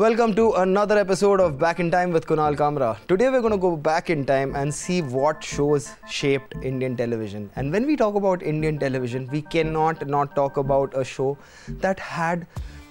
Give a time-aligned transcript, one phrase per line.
[0.00, 2.96] Welcome to another episode of Back in Time with Kunal Kamra.
[3.06, 7.50] Today we're going to go back in time and see what shows shaped Indian television.
[7.54, 11.36] And when we talk about Indian television, we cannot not talk about a show
[11.82, 12.46] that had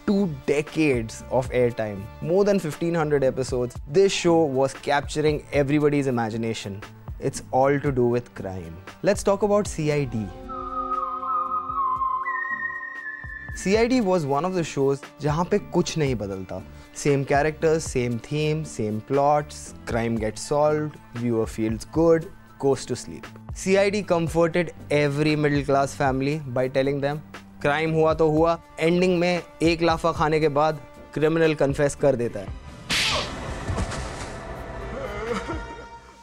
[0.05, 3.75] two decades of airtime, more than 1500 episodes.
[3.87, 6.79] This show was capturing everybody's imagination.
[7.19, 8.77] It's all to do with crime.
[9.01, 10.29] Let's talk about CID.
[13.63, 16.61] C I D was one of the shows जहाँ पे कुछ नहीं बदलता।
[16.97, 19.53] Same character same theme same plot
[19.87, 22.25] crime get solve viewer feels good
[22.59, 27.17] cause to sleep C I D comforted every middle class family by telling them
[27.61, 30.79] crime हुआ तो हुआ ending में एक लाफा खाने के बाद
[31.13, 32.47] क्रिमिनल कन्फेस कर देता है.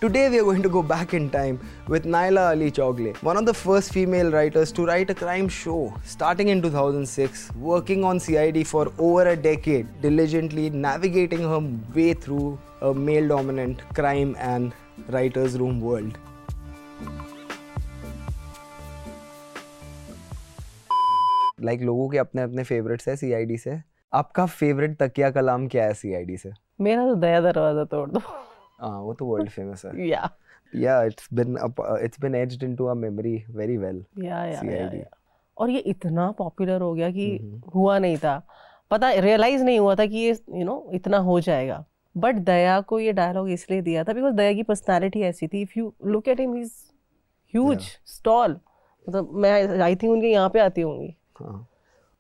[0.02, 3.46] Today we are going to go back in time with Naila Ali Chogle, one of
[3.46, 8.66] the first female writers to write a crime show, starting in 2006, working on CID
[8.66, 11.62] for over a decade, diligently navigating her
[11.94, 14.74] way through a male dominant crime and
[15.08, 16.18] writer's room world.
[21.62, 23.82] Like like, लोगों के अपने अपने favourites है CID से
[24.14, 28.22] आपका favourite तकिया कलाम क्या है सीआईडी से मेरा तो दया दरवाजा तोड़ दो
[28.81, 30.09] हाँ वो तो वर्ल्ड फ़ेमस है।
[30.75, 33.77] या it's been up, uh, it's been etched into our memory very
[34.25, 35.05] या या या
[35.59, 37.75] और ये इतना पॉपुलर हो गया कि mm-hmm.
[37.75, 38.47] हुआ नहीं था।
[38.91, 41.85] पता रियलाइज़ नहीं हुआ था कि ये यू नो इतना हो जाएगा।
[42.17, 45.79] बट दया को ये डायलॉग इसलिए दिया था बिकॉज़ दया की पर्सनालिटी ऐसी थी। If
[45.79, 46.73] you look at him is
[47.55, 48.59] huge stall
[49.09, 51.69] मतलब मैं आई थिंक उनके यहाँ पे आती होंगी। हाँ.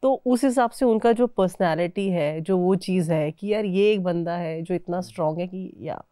[0.02, 3.92] तो उस हिसाब से उनका जो पर्सनैलिटी है जो वो चीज़ है कि यार ये
[3.92, 6.02] एक बंदा है जो इतना स्ट्रांग है कि या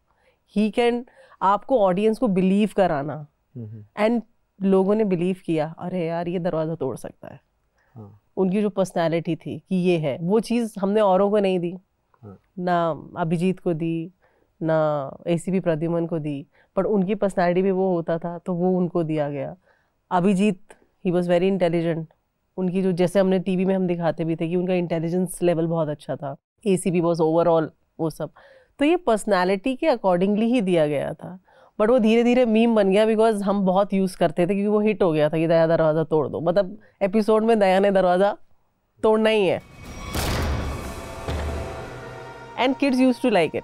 [0.55, 1.05] ही कैन
[1.41, 3.25] आपको ऑडियंस को बिलीव कराना।
[3.97, 4.21] एंड
[4.59, 7.39] लोगों ने बिलीव किया अरे यार ये दरवाज़ा तोड़ सकता है।
[7.95, 8.21] हाँ.
[8.37, 11.71] उनकी जो पर्सनैलिटी थी कि ये है वो चीज़ हमने औरों को नहीं दी।
[12.23, 12.37] हाँ.
[12.59, 14.11] ना अभिजीत को दी
[14.61, 18.77] ना ए सी प्रद्युमन को दी पर उनकी पर्सनैलिटी भी वो होता था तो वो
[18.77, 19.55] उनको दिया गया।
[20.11, 20.73] Abhijeet
[21.05, 22.07] he was very intelligent
[22.57, 25.89] उनकी जो जैसे हमने टीवी में हम दिखाते भी थे कि उनका इंटेलिजेंस लेवल बहुत
[25.89, 26.35] अच्छा था।
[26.67, 27.69] A C B was overall
[27.99, 28.29] वो सब।
[28.79, 31.39] तो ये पर्सनैलिटी के अकॉर्डिंगली ही दिया गया था।
[31.79, 34.79] बट वो धीरे धीरे मीम बन गया बिकॉज़ हम बहुत यूज़ करते थे क्योंकि वो
[34.79, 38.35] हिट हो गया था कि दया दरवाज़ा तोड़ दो। मतलब एपिसोड में दया ने दरवाज़ा
[39.03, 39.61] तोड़ना ही है।
[42.59, 43.63] And kids use to like it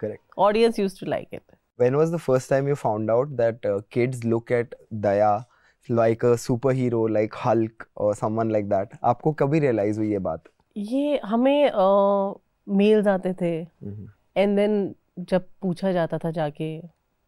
[0.00, 1.42] correct audience use to like it
[1.78, 4.74] when was the first time you found out that uh, kids look at
[5.04, 5.30] Daya
[5.88, 8.92] like a superhero like Hulk or someone like that?
[9.04, 10.44] आपको कभी realize हुई ये बात?
[10.76, 11.70] ये हमें
[12.68, 13.50] mails uh, आते थे।
[14.36, 16.78] And then जब पूछा जाता था जाके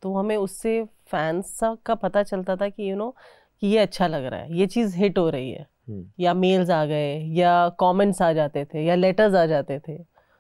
[0.03, 3.17] तो हमें उससे फैंस का पता चलता था कि यू you नो know,
[3.63, 6.03] कि ये अच्छा लग रहा है ये चीज़ हिट हो रही है। hmm.
[6.21, 9.97] या मेल्स आ गए या कमेंट्स आ जाते थे या लेटर्स आ जाते थे।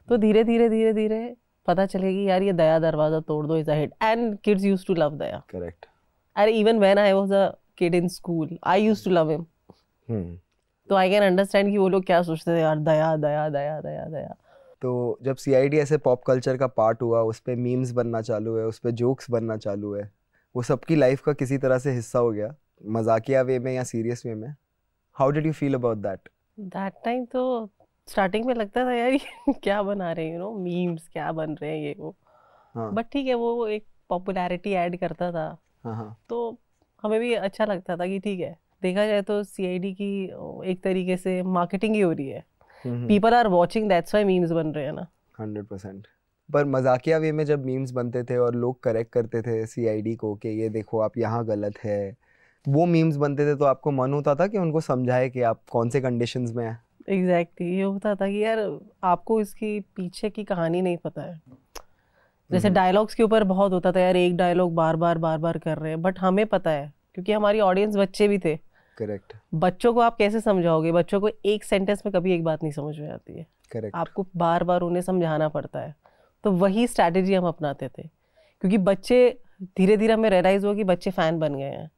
[0.08, 1.36] तो धीरे धीरे धीरे धीरे
[1.68, 4.94] पता चलेगी यार ये दया दरवाज़ा तोड़ दो is a hit and kids use to
[4.94, 5.42] love Daya.
[5.50, 5.86] Correct
[6.36, 7.46] अरे even when I was a
[7.78, 10.36] kid in school I use to love him
[10.88, 14.04] तो आई कैन अंडरस्टैंड कि वो लोग क्या सोचते थे यार दया दया दया दया
[14.08, 14.34] दया।
[14.82, 18.20] तो जब सी आई डी ऐसे पॉप कल्चर का पार्ट हुआ उस पर मीम्स बनना
[18.20, 20.12] चालू है उस पर जोक्स बनना चालू है
[20.56, 22.54] वो सबकी लाइफ का किसी तरह से हिस्सा हो गया
[22.86, 24.54] मजाकिया वे में या सीरियस वे में?
[25.12, 26.28] How did you feel about that
[26.60, 27.70] that time तो
[28.06, 31.54] स्टार्टिंग में लगता था यार ये क्या बना रहे हैं यू नो मीम्स क्या बन
[31.54, 32.16] रहे हैं ये वो।
[32.74, 32.92] हाँ.
[32.92, 36.18] बट ठीक है वो एक पॉपुलैरिटी ऐड करता था। हाँ, हाँ.
[36.28, 36.58] तो
[37.02, 40.24] हमें भी अच्छा लगता था कि ठीक है देखा जाए तो CID की
[40.70, 42.44] एक तरीके से मार्केटिंग ही हो रही है।
[42.86, 45.06] People are watching that's why memes बन रहे हैं ना।
[45.40, 46.06] Hundred percent.
[46.48, 50.34] पर मजाकिया वे में जब मीम्स बनते थे और लोग करेक्ट करते थे सीआईडी को
[50.34, 52.16] कि ये देखो आप यहाँ गलत है
[52.68, 55.90] वो मीम्स बनते थे तो आपको मन होता था कि उनको समझाए कि आप कौन
[55.90, 56.80] से कंडीशंस में हैं?
[57.08, 57.78] Exactly exactly.
[57.78, 61.40] ये होता था कि यार आपको इसकी पीछे की कहानी नहीं पता है।
[62.50, 65.78] जैसे डायलॉग्स के ऊपर बहुत होता था यार एक डायलॉग बार बार बार बार कर
[65.78, 68.58] रहे हैं बट हमें पता है क्योंकि हमारी ऑडियंस बच्चे भी थे।
[68.96, 70.92] करेक्ट बच्चों को आप कैसे समझाओगे?
[70.92, 74.26] बच्चों को एक सेंटेंस में कभी एक बात नहीं समझ में आती है। करेक्ट आपको
[74.36, 75.94] बार बार उन्हें समझाना पड़ता है।
[76.44, 78.02] तो वही स्ट्रैटेजी हम अपनाते थे।
[78.60, 81.90] क्योंकि बच्चे धीरे धीरे हमें रियलाइज़ हुआ कि बच्चे फ़ैन बन गए हैं।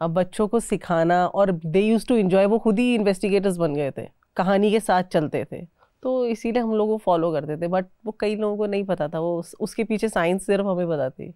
[0.00, 3.90] अब बच्चों को सिखाना और दे यूज़ टू इन्जॉय वो खुद ही इन्वेस्टिगेटर्स बन गए
[3.90, 5.66] थे। कहानी के साथ चलते थे।
[6.02, 9.08] तो इसीलिए हम लोग वो फॉलो करते थे। बट वो कई लोगों को नहीं पता
[9.08, 11.34] था। वो उस, उसके पीछे साइंस सिर्फ़ हमें थी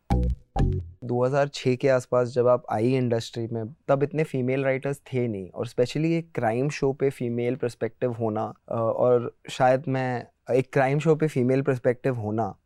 [1.05, 5.67] 2006 के आसपास जब आप आई इंडस्ट्री में तब इतने फीमेल राइटर्स थे नहीं और
[5.67, 11.29] स्पेशली एक क्राइम शो पे फीमेल पर्सपेक्टिव होना और शायद मैं एक क्राइम शो पे
[11.29, 12.57] फीमेल पर्सपेक्टिव होना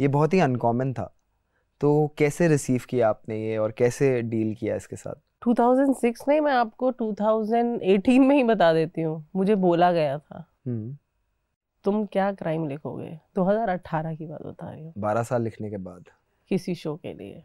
[0.00, 1.14] ये बहुत ही अनकॉमन था।
[1.80, 5.14] तो कैसे रिसीव किया आपने ये और कैसे डील किया इसके साथ?
[5.48, 10.96] 2006 नहीं मैं आपको 2018 में ही बता देती हूँ। मुझे बोला गया था। हम्म।
[11.84, 13.18] तुम क्या क्राइम लिखोगे?
[13.34, 16.04] 2018 की बात बता रही हूँ। बारह साल लिखने के बाद।
[16.48, 17.44] किसी शो के लिए।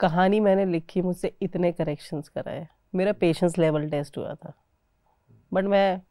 [0.00, 4.52] कहानी मैंने लिखी मुझसे इतने करेक्शंस कराए। मेरा पेशेंस लेवल टेस्ट हुआ था।
[5.52, 6.02] बट मैं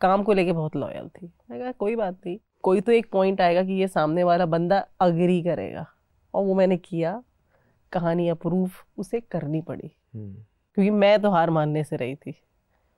[0.00, 3.40] काम को लेके बहुत लॉयल थी। मैं कहा कोई बात नहीं। कोई तो एक पॉइंट
[3.40, 5.86] आएगा कि ये सामने वाला बंदा अग्री करेगा।
[6.34, 7.22] और वो मैंने किया।
[7.92, 10.34] कहानी अप्रूव उसे करनी पड़ी। हम्म,
[10.74, 12.34] क्योंकि मैं तो हार मानने से रही थी।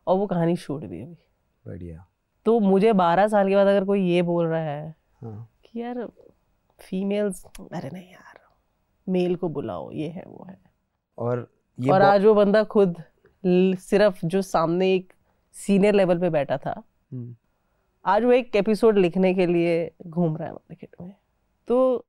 [0.06, 1.18] और वो कहानी छूट दी अभी।
[1.66, 2.06] बढ़िया।
[2.44, 6.08] तो मुझे बारह साल के बाद अगर कोई ये बोल रहा है हाँ। कि यार
[6.80, 8.27] फीमेल्स अरे नहीं यार।
[9.08, 10.58] मेल को बुलाओ ये है वो है।
[11.18, 11.46] और
[11.78, 13.02] ये और आज वो बंदा खुद
[13.44, 15.12] सिर्फ़ जो सामने एक
[15.54, 16.82] सीनियर लेवल पे बैठा था।
[17.12, 17.34] हम्म,
[18.04, 21.14] आज वो एक एपिसोड लिखने के लिए घूम रहा है मार्केट में।
[21.68, 22.04] तो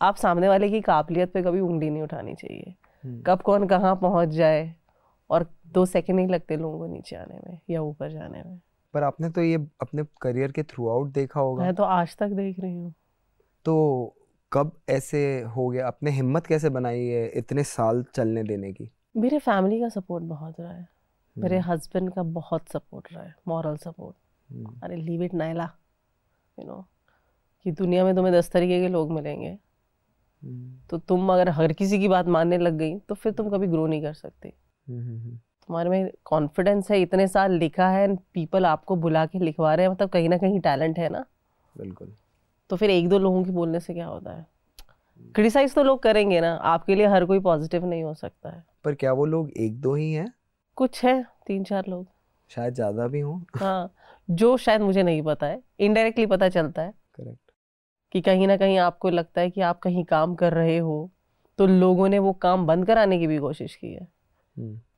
[0.00, 2.74] आप सामने वाले की काबिलियत पे कभी उंगली नहीं उठानी चाहिए।
[3.04, 4.74] हम्म, कब कौन कहाँ पहुँच जाए
[5.30, 8.60] और दो सेकंड नहीं लगते लोगों को नीचे आने में या ऊपर जाने में।
[8.94, 12.28] पर आपने तो ये अपने करियर के थ्रू आउट देखा होगा। मैं तो आज तक
[12.28, 12.92] देख रही हूँ।
[13.64, 14.14] तो
[14.52, 15.86] कब ऐसे हो गया?
[15.86, 18.90] आपने हिम्मत कैसे बनाई है इतने साल चलने देने की?
[19.16, 20.88] मेरे फैमिली का सपोर्ट बहुत रहा है।
[21.36, 24.16] मेरे हम्म, हस्बैंड का बहुत सपोर्ट रहा है मॉरल सपोर्ट
[24.52, 25.70] हम्म, अरे leave it Naila
[26.58, 26.84] you know
[27.64, 31.98] कि दुनिया में तुम्हें दस तरीके के लोग मिलेंगे। हम्म, तो तुम अगर हर किसी
[31.98, 34.48] की बात मानने लग गई तो फिर तुम कभी ग्रो नहीं कर सकती।
[34.88, 39.92] तुम्हारे में कॉन्फिडेंस है इतने साल लिखा है पीपल आपको बुला के लिखवा रहे हैं
[39.92, 41.24] मतलब कहीं ना कहीं टैलेंट है ना।
[41.76, 42.14] बिल्कुल।
[42.70, 44.46] तो फिर एक दो लोगों की बोलने से क्या होता है?
[45.34, 48.94] क्रिटिसाइज तो लोग करेंगे ना आपके लिए हर कोई पॉजिटिव नहीं हो सकता है। पर
[48.94, 50.32] क्या वो लोग एक दो ही हैं?
[50.76, 52.06] कुछ है तीन चार लोग।
[52.50, 53.92] शायद ज़्यादा भी हों। हाँ
[54.28, 57.50] जो शायद मुझे नहीं पता है इनडायरेक्टली पता चलता है। करेक्ट
[58.12, 61.10] कि कहीं ना कहीं आपको लगता है कि आप कहीं काम कर रहे हो
[61.58, 64.08] तो लोगों ने वो काम बंद कराने की भी कोशिश की है।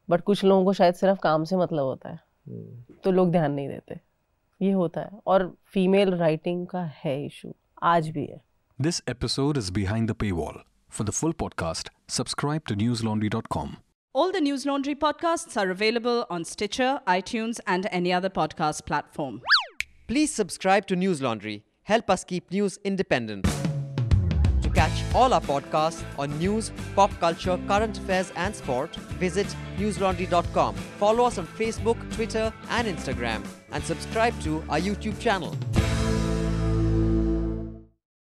[0.08, 2.20] बट कुछ लोगों को शायद सिर्फ़ काम से मतलब होता है।
[3.04, 4.00] तो लोग ध्यान नहीं देते।
[4.60, 7.52] ये होता है। और फीमेल राइटिंग का है issue
[7.83, 8.41] आज भी है
[8.85, 10.57] This episode is behind the paywall.
[10.97, 13.77] For the full podcast, subscribe to newslaundry.com.
[14.13, 19.41] All the News Laundry podcasts are available on Stitcher, iTunes, and any other podcast platform.
[20.07, 21.63] Please subscribe to News Laundry.
[21.83, 23.45] Help us keep news independent.
[24.61, 28.95] To catch all our podcasts on news, pop culture, current affairs, and sport,
[29.25, 29.47] visit
[29.77, 30.75] newslaundry.com.
[30.99, 35.55] Follow us on Facebook, Twitter, and Instagram, and subscribe to our YouTube channel.